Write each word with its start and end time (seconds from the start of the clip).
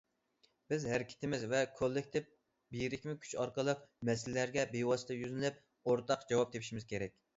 بىز 0.71 0.85
ھەرىكىتىمىز 0.91 1.43
ۋە 1.51 1.59
كوللېكتىپ 1.81 2.31
بىرىكمە 2.77 3.15
كۈچ 3.25 3.35
ئارقىلىق 3.43 3.83
مەسىلىلەرگە 4.11 4.65
بىۋاسىتە 4.73 5.19
يۈزلىنىپ، 5.23 5.61
ئورتاق 5.91 6.25
جاۋاب 6.33 6.57
تېپىشىمىز 6.57 6.89
كېرەك. 6.95 7.19